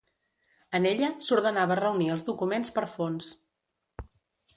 [0.77, 3.29] En ella s'ordenava reunir els documents per fons.